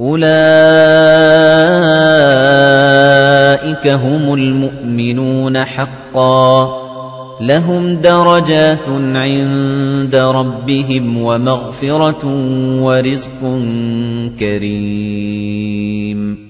[0.00, 0.30] أُولَئِكَ
[3.88, 6.68] هُمُ الْمُؤْمِنُونَ حَقًّا ۚ.
[7.42, 12.26] لَّهُمْ دَرَجَاتٌ عِندَ رَبِّهِمْ وَمَغْفِرَةٌ
[12.82, 13.40] وَرِزْقٌ
[14.40, 16.49] كَرِيمٌ.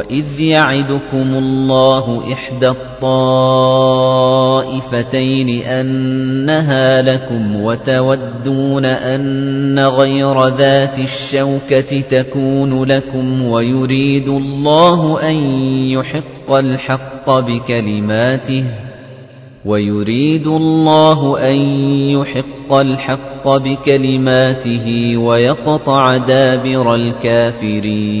[0.00, 3.08] وَإِذْ يَعِدُكُمُ اللَّهُ إِحْدَى الطَّائِفَتَيْنِ
[5.62, 15.36] أَنَّهَا لَكُمْ وَتَوَدُّونَ أَنَّ غَيْرَ ذَاتِ الشَّوْكَةِ تَكُونُ لَكُمْ وَيُرِيدُ اللَّهُ أَن
[15.92, 18.64] يُحِقَّ الْحَقَّ بِكَلِمَاتِهِ
[19.64, 21.56] وَيُرِيدُ اللَّهُ أَن
[22.16, 28.20] يُحِقَّ الْحَقَّ بِكَلِمَاتِهِ وَيَقْطَعَ دَابِرَ الْكَافِرِينَ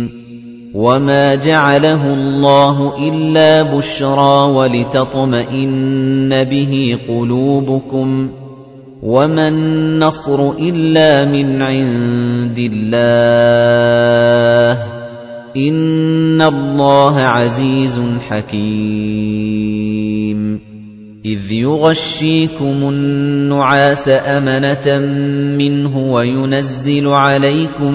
[0.81, 8.31] وَمَا جَعَلَهُ اللَّهُ إِلَّا بُشْرَىٰ وَلِتَطْمَئِنَّ بِهِ قُلُوبُكُمْ ۚ
[9.03, 13.93] وَمَا النَّصْرُ إِلَّا مِنْ عِندِ اللَّهِ
[14.83, 14.87] ۚ
[15.57, 19.51] إِنَّ اللَّهَ عَزِيزٌ حَكِيمٌ
[21.25, 24.99] إِذْ يُغَشِّيكُمُ النُّعَاسَ أَمَنَةً
[25.57, 27.93] مِّنْهُ وَيُنَزِّلُ عَلَيْكُم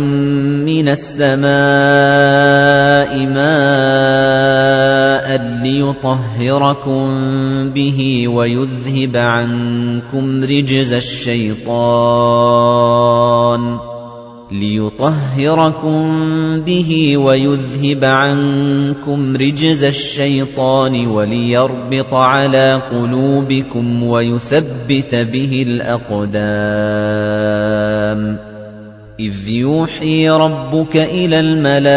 [0.63, 1.51] مِّنَ السَّمَاءِ
[3.27, 4.47] مَاءً
[5.63, 7.07] لِّيُطَهِّرَكُم
[7.71, 11.67] بِهِ وَيُذْهِبَ عَنكُمْ رِجْزَ الشَّيْطَانِ
[14.53, 16.21] لِيُطَهِّرَكُم
[16.61, 26.37] بِهِ وَيُذْهِبَ عَنكُمْ رِجْزَ الشَّيْطَانِ وَلِيَرْبِطَ عَلَىٰ قُلُوبِكُمْ وَيُثَبِّتَ بِهِ الْأَقْدَامَ.
[29.21, 31.97] إِذْ يُوحِي رَبُّكَ إِلَى الْمَلَائِكَةِ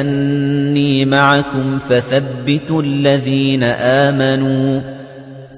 [0.00, 4.99] أَنِّي مَعَكُمْ فَثَبِّتُوا الَّذِينَ آمَنُوا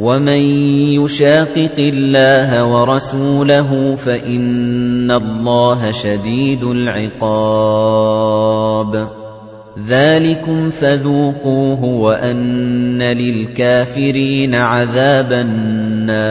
[0.00, 0.42] وَمَن
[0.96, 6.64] يُشَاقِقِ اللَّهَ وَرَسُولَهُ فَإِنَّ اللَّهَ شَدِيدُ
[7.20, 8.00] الْعِقَابِ
[9.88, 16.30] ذَلِكُمْ فَذُوقُوهُ وَأَنَّ لِلْكَافِرِينَ عَذَابَ النَّارِ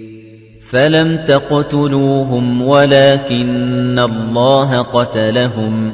[0.71, 5.93] فَلَمْ تَقْتُلُوهُمْ وَلَكِنَّ اللَّهَ قَتَلَهُمْ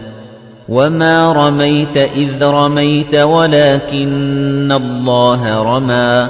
[0.69, 6.29] وَمَا رَمَيْتَ إِذْ رَمَيْتَ وَلَكِنَّ اللَّهَ رَمَى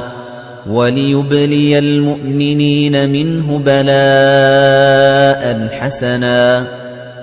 [0.70, 5.44] وَلِيُبْلِيَ الْمُؤْمِنِينَ مِنْهُ بَلَاءً
[5.80, 6.68] حَسَنًا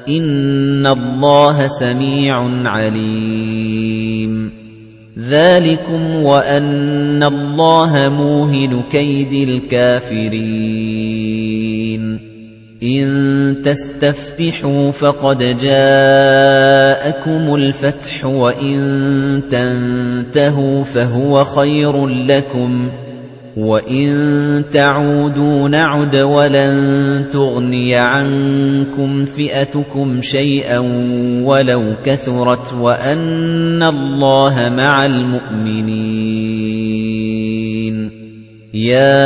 [0.08, 4.03] إِنَّ اللَّهَ سَمِيعٌ عَلِيمٌ
[5.18, 10.34] ذَلِكُمْ وَأَنَّ اللَّهَ مُوهِنُ كَيْدِ الْكَافِرِينَ.
[12.82, 22.88] إِن تَسْتَفْتِحُوا فَقَدْ جَاءَكُمُ الْفَتْحُ وَإِن تَنتَهُوا فَهُوَ خَيْرٌ لَّكُمْ.
[23.56, 26.74] وَإِن تَعُودُوا نَعُدْ وَلَن
[27.32, 30.78] تُغْنِيَ عَنكُمْ فِئَتُكُمْ شَيْئًا
[31.46, 36.34] وَلَوْ كَثُرَتْ وَأَنَّ اللَّهَ مَعَ الْمُؤْمِنِينَ
[38.74, 39.18] يَا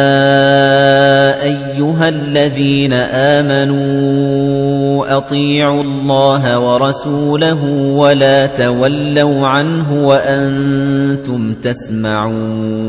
[1.43, 2.93] أَيُّهَا الَّذِينَ
[3.33, 7.65] آمَنُوا أَطِيعُوا اللَّهَ وَرَسُولَهُ
[7.97, 12.89] وَلَا تَوَلَّوْا عَنْهُ وَأَنتُمْ تَسْمَعُونَ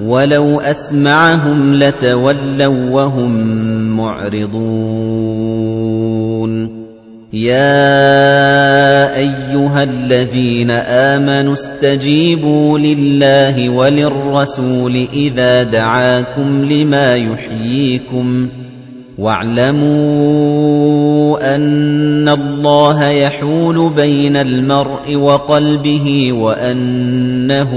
[0.00, 3.30] وَلَوْ أَسْمَعَهُمْ لَتَوَلَّوْا وَهُمْ
[3.96, 4.94] مُعْرِضُونَ.
[7.32, 18.48] يَا أَيُّهَا الَّذِينَ آمَنُوا اسْتَجِيبُوا لِلَّهِ وَلِلرَّسُولِ إِذَا دَعَاكُمْ لِمَا يُحْيِيكُمْ
[19.18, 19.94] وَاعْلَمُوا
[21.56, 27.70] أَنَّ اللَّهَ يَحُولُ بَيْنَ الْمَرْءِ وَقَلْبِهِ وَأَنَّهُ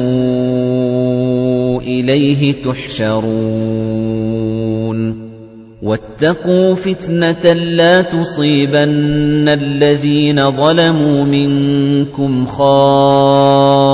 [1.77, 5.27] إِلَيْهِ تُحْشَرُونَ.
[5.83, 13.87] وَاتَّقُوا فِتْنَةً لَّا تُصِيبَنَّ الَّذِينَ ظَلَمُوا مِنكُمْ خَاصَّةً.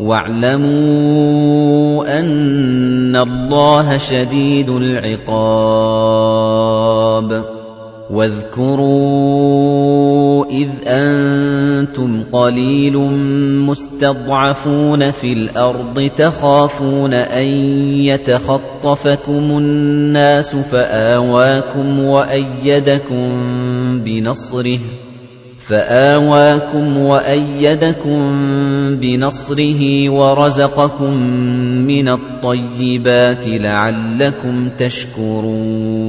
[0.00, 7.57] وَاعْلَمُوا أَنَّ اللَّهَ شَدِيدُ الْعِقَابِ.
[8.10, 9.68] وَاذْكُرُوا
[10.50, 12.96] إِذْ أَنتُمْ قَلِيلٌ
[13.68, 17.48] مُسْتَضْعَفُونَ فِي الْأَرْضِ تَخَافُونَ أَن
[18.08, 23.28] يَتَخَطَّفَكُمُ النَّاسُ فَآوَاكُمْ وَأَيَّدَكُم
[24.04, 24.80] بِنَصْرِهِ
[25.68, 28.20] فَآوَاكُمْ وَأَيَّدَكُم
[28.96, 31.12] بِنَصْرِهِ وَرَزَقَكُم
[31.84, 36.08] مِّنَ الطَّيِّبَاتِ لَعَلَّكُمْ تَشْكُرُونَ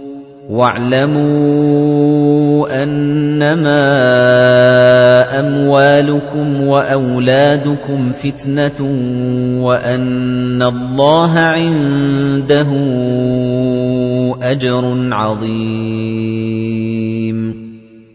[0.51, 1.23] وَاعْلَمُوا
[2.83, 3.83] أَنَّمَا
[5.39, 8.79] أَمْوَالُكُمْ وَأَوْلَادُكُمْ فِتْنَةٌ
[9.63, 12.71] وَأَنَّ اللَّهَ عِندَهُ
[14.41, 17.10] أَجْرٌ عَظِيمٌ.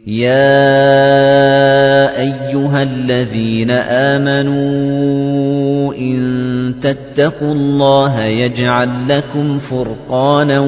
[0.06, 0.30] يَا
[2.20, 3.70] أَيُّهَا الَّذِينَ
[4.14, 10.60] آمَنُوا إِن تَتَّقُوا اللَّهَ يَجْعَل لَّكُمْ فُرْقَانًا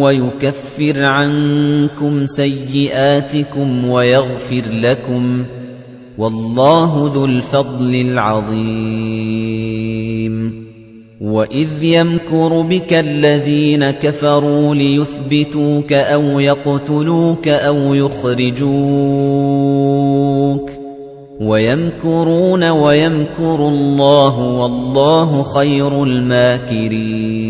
[0.00, 5.44] وَيُكَفِّرْ عَنكُمْ سَيِّئَاتِكُمْ وَيَغْفِرْ لَكُمْ
[6.18, 9.57] وَاللَّهُ ذُو الْفَضْلِ الْعَظِيمِ
[11.20, 18.68] وَإِذْ يَمْكُرُ بِكَ الَّذِينَ كَفَرُوا لِيُثْبِتُوكَ أَوْ يَقْتُلُوكَ أَوْ يُخْرِجُوكَ
[21.40, 27.47] وَيَمْكُرُونَ وَيَمْكُرُ اللَّهُ وَاللَّهُ خَيْرُ الْمَاكِرِينَ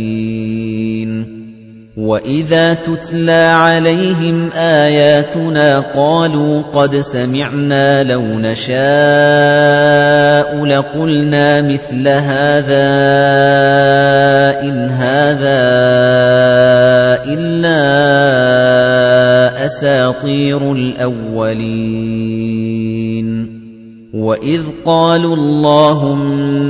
[1.98, 8.78] وَإِذَا تُتْلَى عَلَيْهِمْ آيَاتُنَا قَالُوا قَدْ سَمِعْنَا لَوْ نَشَاءُ
[10.64, 12.86] لَقُلْنَا مِثْلَ هَذَا
[14.62, 15.58] إِنْ هَذَا
[17.34, 17.82] إِلَّا
[19.64, 21.98] أَسَاطِيرُ الْأَوَّلِينَ
[24.14, 26.47] وَإِذْ قَالُوا اللَّهُمَّ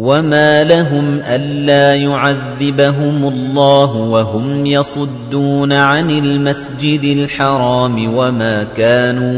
[0.00, 9.30] وَمَا لَهُمْ أَلَّا يُعَذِّبَهُمُ اللَّهُ وَهُمْ يَصُدُّونَ عَنِ الْمَسْجِدِ الْحَرَامِ وَمَا كَانُوا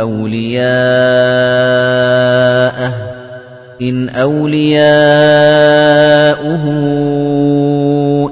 [0.00, 0.64] أَوْلِيَاءَهُ
[3.82, 4.84] إِنْ أَوْلِيَاؤُهُ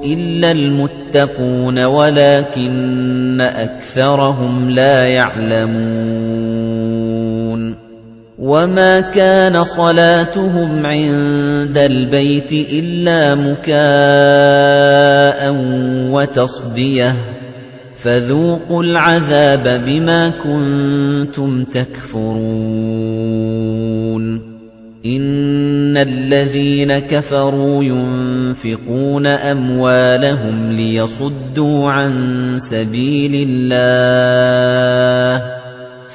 [0.03, 6.52] إِلَّا الْمُتَّقُونَ وَلَكِنَّ أَكْثَرَهُمْ لَا يَعْلَمُونَ
[8.53, 13.81] وَمَا كَانَ صَلَاتُهُمْ عِندَ الْبَيْتِ إِلَّا مُكَاءً
[16.13, 17.15] وَتَصْدِيَةً
[17.95, 22.43] فَذُوقُوا الْعَذَابَ بِمَا كُنتُمْ تَكْفُرُونَ
[25.05, 32.13] إِنَّ الَّذِينَ كَفَرُوا يُنفِقُونَ أَمْوَالَهُمْ لِيَصُدُّوا عَن
[32.59, 35.62] سَبِيلِ اللَّهِ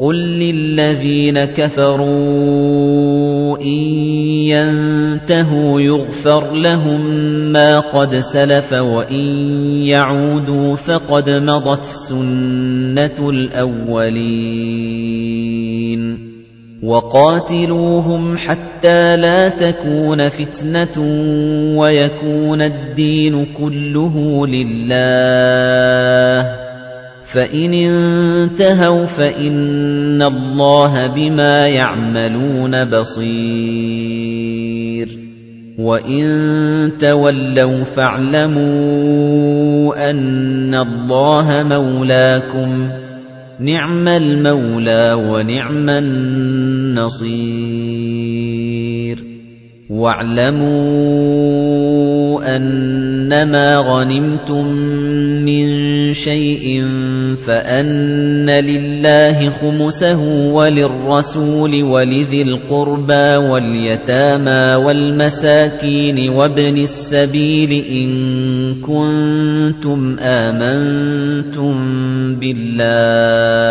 [0.00, 2.08] قُل لِّلَّذِينَ كَفَرُوا
[3.60, 3.80] إِن
[4.48, 7.00] يَنتَهُوا يُغْفَرْ لَهُم
[7.52, 9.26] مَّا قَدْ سَلَفَ وَإِن
[9.84, 14.40] يَعُودُوا فَقَدْ مَضَتْ سُنَّةُ الْأَوَّلِينَ
[16.82, 20.96] وَقَاتِلُوهُمْ حَتَّىٰ لَا تَكُونَ فِتْنَةٌ
[21.78, 25.90] وَيَكُونَ الدِّينُ كُلُّهُ لِلَّهِ
[27.32, 34.40] فَإِنِ انتَهَوْا فَإِنَّ اللَّهَ بِمَا يَعْمَلُونَ بَصِيرٌ
[35.78, 38.70] وَإِن تَوَلَّوْا فَاعْلَمُوا
[40.10, 42.88] أَنَّ اللَّهَ مَوْلَاكُمْ
[43.60, 47.30] نِعْمَ الْمَوْلَى وَنِعْمَ النَّصِيرُ
[49.90, 50.70] وَاعْلَمُوا
[52.56, 54.66] أَنَّمَا غَنِمْتُم
[55.42, 55.66] مِّن
[56.14, 56.84] شَيْءٍ
[57.46, 60.20] فَأَنَّ لِلَّهِ خُمُسَهُ
[60.54, 68.10] وَلِلرَّسُولِ وَلِذِي الْقُرْبَىٰ وَالْيَتَامَىٰ وَالْمَسَاكِينِ وَابْنِ السَّبِيلِ إِن
[68.86, 71.74] كُنتُمْ آمَنتُم
[72.38, 73.70] بِاللَّهِ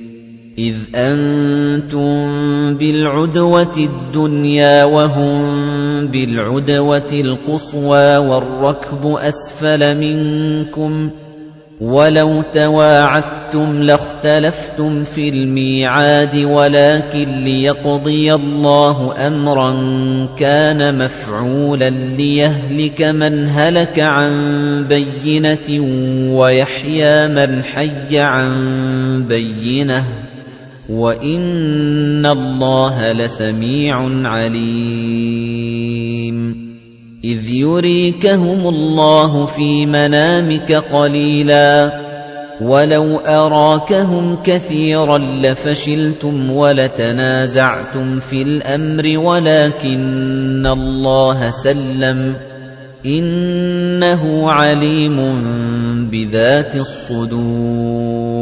[0.59, 2.11] إِذْ أَنتُم
[2.75, 5.41] بِالْعُدْوَةِ الدُّنْيَا وَهُم
[6.07, 11.11] بِالْعُدْوَةِ الْقُصْوَىٰ وَالرَّكْبُ أَسْفَلَ مِنكُمْ ۚ
[11.81, 19.71] وَلَوْ تَوَاعَدتُّمْ لَاخْتَلَفْتُمْ فِي الْمِيعَادِ وَلَٰكِن لِّيَقْضِيَ اللَّهُ أَمْرًا
[20.37, 24.33] كَانَ مَفْعُولًا لِّيَهْلِكَ مَنْ هَلَكَ عَن
[24.89, 25.69] بَيِّنَةٍ
[26.35, 28.53] وَيَحْيَىٰ مَنْ حَيَّ عَن
[29.27, 30.30] بَيِّنَةٍ ۗ
[30.91, 33.95] وَإِنَّ اللَّهَ لَسَمِيعٌ
[34.27, 35.55] عَلِيمٌ
[37.23, 41.91] إِذْ يُرِيكَهُمُ اللَّهُ فِي مَنَامِكَ قَلِيلًا
[42.61, 52.35] وَلَوْ أَرَاكَهُمْ كَثِيرًا لَّفَشِلْتُمْ وَلَتَنَازَعْتُمْ فِي الْأَمْرِ وَلَكِنَّ اللَّهَ سَلَّمَ ۗ
[53.05, 55.17] إِنَّهُ عَلِيمٌ
[56.11, 58.41] بِذَاتِ الصُّدُورِ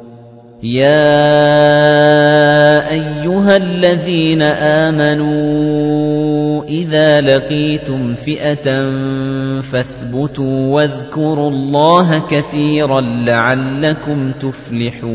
[0.63, 2.21] يَا
[2.91, 4.41] أَيُّهَا الَّذِينَ
[4.85, 8.91] آمَنُوا إِذَا لَقِيتُمْ فِئَةً
[9.61, 15.11] فَاثْبُتُوا وَاذْكُرُوا اللَّهَ كَثِيرًا لَّعَلَّكُمْ تُفْلِحُونَ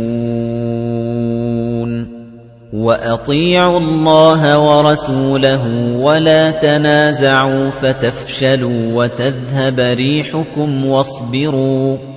[2.73, 12.16] وَأَطِيعُوا اللَّهَ وَرَسُولَهُ وَلَا تَنَازَعُوا فَتَفْشَلُوا وَتَذْهَبَ رِيحُكُمْ وَاصْبِرُوا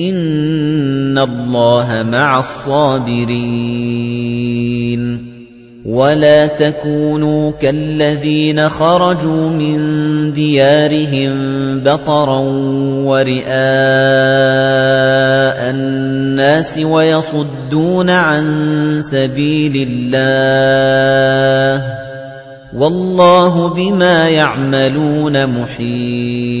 [0.00, 3.40] إِنَّ اللَّهَ مَعَ الصَّابِرِينَ
[5.84, 9.78] وَلَا تَكُونُوا كَالَّذِينَ خَرَجُوا مِن
[10.32, 11.32] دِيَارِهِم
[11.80, 12.38] بَطَرًا
[13.04, 13.50] وَرِئَاءَ
[15.70, 18.44] النَّاسِ وَيَصُدُّونَ عَن
[19.00, 21.84] سَبِيلِ اللَّهِ
[22.76, 26.60] وَاللَّهُ بِمَا يَعْمَلُونَ مُحِيطٌ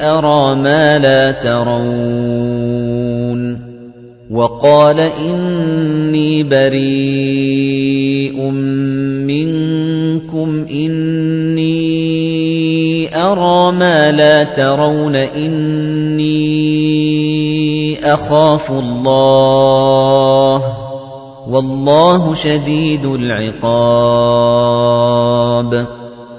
[0.00, 2.88] أَرَىٰ مَا لَا تَرَوْنَ
[4.30, 8.36] وَقَالَ إِنِّي بَرِيءٌ
[9.26, 11.78] مِنكُمْ إِنِّي
[13.16, 16.38] أَرَىٰ مَا لَا تَرَوْنَ إِنِّي
[18.04, 20.62] أَخَافُ اللَّهَ
[21.48, 23.58] وَاللَّهُ شَدِيدُ الْعِقَابِ.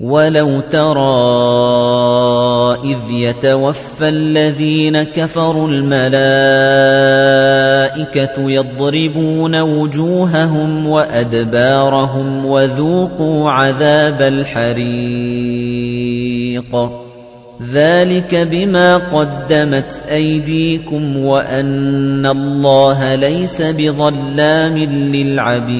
[0.00, 1.00] وَلَوْ تَرَىٰ
[2.84, 6.10] إِذْ يَتَوَفَّى الَّذِينَ كَفَرُوا الْمَلَائِكَةُ
[8.50, 14.80] يَضْرِبُونَ وُجُوهَهُمْ وَأَدْبَارَهُمْ وَذُوقُوا عَذَابَ الْحَرِيقِ
[17.72, 24.78] ذَلِكَ بِمَا قَدَّمَتْ أَيْدِيكُمْ وَأَنَّ اللَّهَ لَيْسَ بِظَلَّامٍ
[25.12, 25.70] لِّلْعَبِيدِ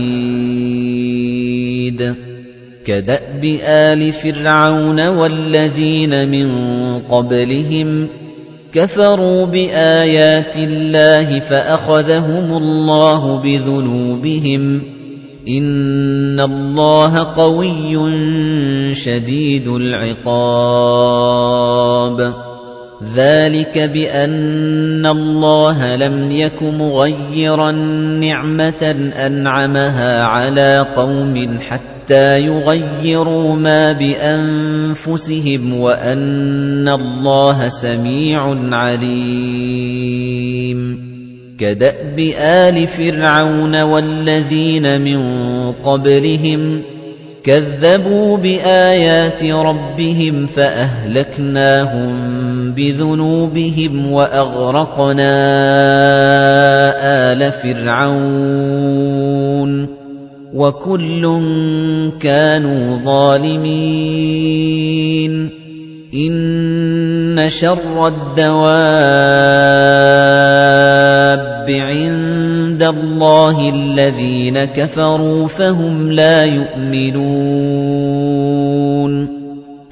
[2.90, 6.48] كَدَأْبِ آلِ فِرْعَوْنَ وَالَّذِينَ مِن
[6.98, 8.08] قَبْلِهِمْ
[8.72, 14.82] كَفَرُوا بِآيَاتِ اللَّهِ فَأَخَذَهُمُ اللَّهُ بِذُنُوبِهِمْ
[15.48, 17.94] إِنَّ اللَّهَ قَوِيٌّ
[18.94, 20.40] شَدِيدُ الْعِقَابِ
[23.14, 27.72] ذَلِكَ بِأَنَّ اللَّهَ لَمْ يَكُ مُغَيِّرًا
[28.26, 40.10] نِّعْمَةً أَنْعَمَهَا عَلَىٰ قَوْمٍ حَتَّىٰ يُغَيِّرُوا مَا بِأَنفُسِهِمْ وَأَنَّ اللَّهَ سَمِيعٌ عَلِيمٌ.
[41.58, 45.22] كَدَأْبِ آلِ فِرْعَوْنَ وَالَّذِينَ مِن
[45.72, 46.82] قَبْلِهِمْ
[47.44, 52.12] كَذَّبُوا بِآيَاتِ رَبِّهِمْ فَأَهْلَكْنَاهُم
[52.72, 55.32] بِذُنُوبِهِمْ وَأَغْرَقْنَا
[57.32, 59.99] آلَ فِرْعَوْنَ.
[60.54, 61.42] وَكُلٌّ
[62.20, 65.50] كَانُوا ظَالِمِينَ.
[66.14, 68.70] إِنَّ شَرَّ الدَّوَابِّ
[71.70, 79.39] عِندَ اللَّهِ الَّذِينَ كَفَرُوا فَهُمْ لَا يُؤْمِنُونَ.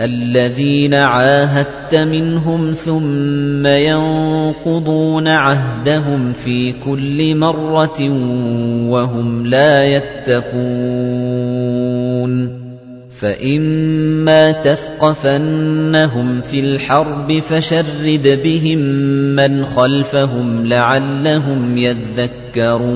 [0.01, 8.03] الَّذِينَ عَاهَدتَّ مِنْهُمْ ثُمَّ يَنقُضُونَ عَهْدَهُمْ فِي كُلِّ مَرَّةٍ
[8.91, 10.59] وَهُمْ لَا يَتَّقُونَ
[13.11, 18.79] فَإِمَّا تَثْقَفَنَّهُمْ فِي الْحَرْبِ فَشَرِّدْ بِهِم
[19.35, 22.89] مَّنْ خَلْفَهُمْ لَعَلَّهُمْ يَذَّكَّرُونَ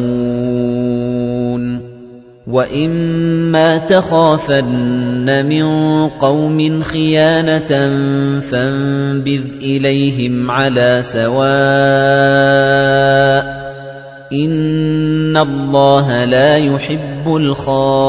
[2.47, 5.67] وَإِمَّا تَخَافَنَّ مِن
[6.19, 7.71] قَوْمٍ خِيَانَةً
[8.41, 11.53] فَانبِذْ إِلَيْهِمْ عَلَىٰ سَوَاءٍ
[14.33, 18.03] إِنَّ اللَّهَ لَا يُحِبُّ الْخَائِنِينَ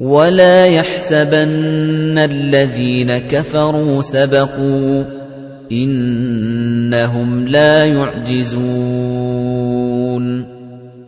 [0.00, 5.19] وَلَا يَحْسَبَنَّ الَّذِينَ كَفَرُوا سَبَقُوا
[5.72, 8.60] إِنَّهُمْ لَا يُعْجِزُونَ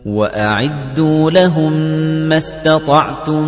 [0.05, 1.73] وَأَعِدُّوا لَهُم
[2.29, 3.43] مَّا اسْتَطَعْتُم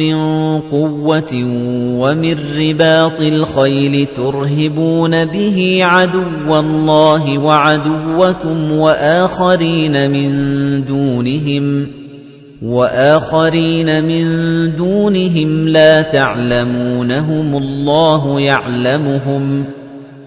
[0.00, 0.14] مِّن
[0.60, 1.34] قُوَّةٍ
[2.00, 10.30] وَمِن رِّبَاطِ الْخَيْلِ تُرْهِبُونَ بِهِ عَدُوَّ اللَّهِ وَعَدُوَّكُمْ وَآخَرِينَ مِن
[10.84, 11.86] دُونِهِمْ
[12.62, 14.24] وَآخَرِينَ مِن
[14.74, 19.66] دُونِهِمْ لَا تَعْلَمُونَهُمُ اللَّهُ يَعْلَمُهُمْ ۗ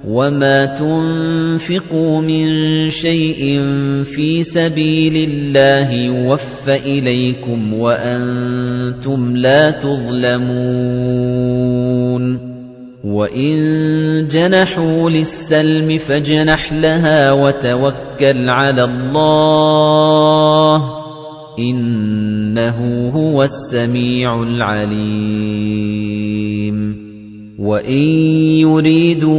[0.08, 2.48] وَمَا تُنفِقُوا مِن
[2.90, 3.60] شَيْءٍ
[4.04, 10.70] فِي سَبِيلِ اللَّهِ يُوَفَّ إِلَيْكُمْ وَأَنتُمْ لَا تُظْلَمُونَ
[13.04, 20.82] وَإِن جَنَحُوا لِلسَّلْمِ فَاجْنَحْ لَهَا وَتَوَكَّلْ عَلَى اللَّهِ
[21.60, 26.09] إِنَّهُ هُوَ السَّمِيعُ الْعَلِيمُ
[27.60, 28.04] وَإِن
[28.64, 29.36] يُرِيدُوا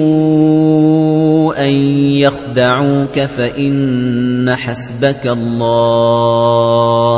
[1.66, 1.72] أَن
[2.20, 7.16] يَخْدَعُوكَ فَإِنَّ حَسْبَكَ اللَّهُ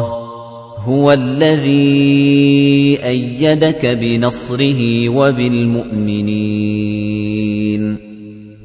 [0.86, 6.42] هُوَ الَّذِي أَيَّدَكَ بِنَصْرِهِ وَبِالْمُؤْمِنِينَ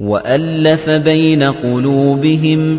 [0.00, 2.78] وَأَلَّفَ بَيْنَ قُلُوبِهِمْ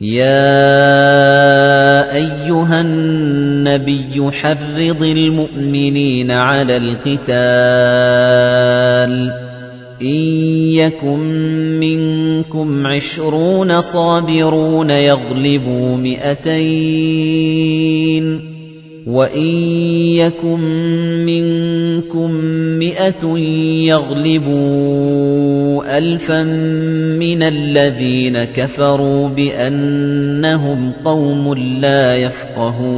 [0.00, 0.24] يَا
[2.16, 7.40] أَيُّهَا النَّبِيُّ حَرِّضِ الْمُؤْمِنِينَ عَلَى الْقِتَالِ.
[10.02, 10.20] إِن
[10.74, 11.18] يَكُن
[11.80, 16.50] مِّنكُمْ عِشْرُونَ صَابِرُونَ يَغْلِبُوا مِائَتَيْنِ
[19.06, 19.46] وَإِن
[20.20, 20.60] يَكُن
[21.24, 22.30] مِّنكُم
[22.78, 23.38] مِّائَةٌ
[23.88, 25.18] يَغْلِبُوا
[25.98, 26.42] أَلْفًا
[27.16, 32.90] مِّنَ الَّذِينَ كَفَرُوا بِأَنَّهُمْ قَوْمٌ لَّا يَفْقَهُونَ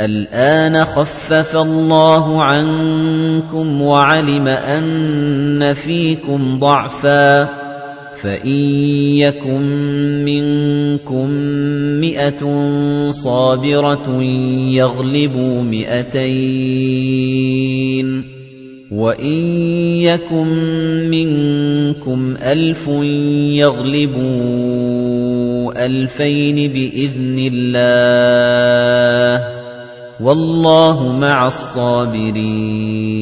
[0.00, 7.71] الْآنَ خَفَّفَ اللَّهُ عَنكُمْ وَعَلِمَ أَنَّ فِيكُمْ ضَعْفًا
[8.22, 8.62] فَإِن
[9.18, 9.62] يَكُن
[10.24, 11.26] مِّنكُم
[12.00, 12.42] مِّائَةٌ
[13.10, 14.22] صَابِرَةٌ
[14.78, 16.22] يَغْلِبُوا مِائَتَيْنِ
[18.92, 19.38] وَإِن
[20.06, 20.48] يَكُن
[21.10, 22.88] مِّنكُمْ أَلْفٌ
[23.58, 24.62] يَغْلِبُوا
[25.86, 29.34] أَلْفَيْنِ بِإِذْنِ اللَّهِ
[30.22, 33.21] وَاللَّهُ مَعَ الصَّابِرِينَ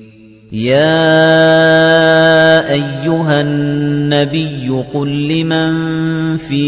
[0.51, 0.83] يَا
[2.73, 5.71] أَيُّهَا النَّبِيُّ قُل لِّمَن
[6.37, 6.67] فِي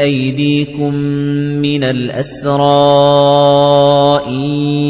[0.00, 0.94] أَيْدِيكُم
[1.58, 2.60] مِّنَ الْأَسْرَىٰ
[4.28, 4.40] إِن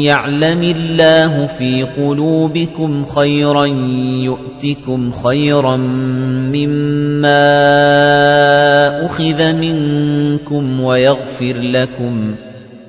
[0.05, 3.65] يَعْلَمِ اللَّهُ فِي قُلُوبِكُمْ خَيْرًا
[4.29, 5.77] يُؤْتِكُمْ خَيْرًا
[6.53, 7.41] مِّمَّا
[9.05, 12.46] أُخِذَ مِنكُمْ وَيَغْفِرْ لَكُمْ ۗ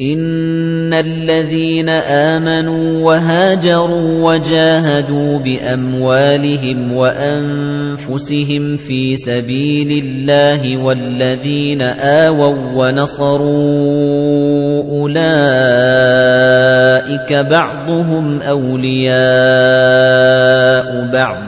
[0.00, 13.42] إِنَّ الَّذِينَ آمَنُوا وَهَاجَرُوا وَجَاهَدُوا بِأَمْوَالِهِمْ وَأَنفُسِهِمْ فِي سَبِيلِ اللَّهِ وَالَّذِينَ آوَوا وَّنَصَرُوا
[15.02, 15.32] أُولَئِكَ
[17.50, 19.18] بَعْضُهُمْ أَوْلِيَاءُ
[21.12, 21.47] بَعْضٍ